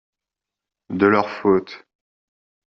[0.89, 1.85] De leur faute.